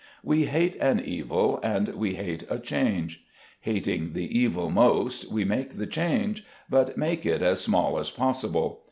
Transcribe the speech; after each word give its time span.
We 0.23 0.45
hate 0.45 0.77
an 0.77 0.99
evil, 0.99 1.59
and 1.61 1.89
we 1.89 2.15
hate 2.15 2.43
a 2.49 2.57
change. 2.57 3.23
Hating 3.59 4.13
the 4.13 4.25
evil 4.35 4.71
most, 4.71 5.31
we 5.31 5.45
make 5.45 5.75
the 5.75 5.85
change, 5.85 6.43
but 6.67 6.95
we 6.95 6.99
make 6.99 7.23
it 7.23 7.43
as 7.43 7.61
small 7.61 7.99
as 7.99 8.09
possible. 8.09 8.79